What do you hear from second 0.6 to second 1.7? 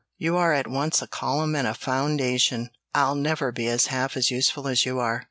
once a column and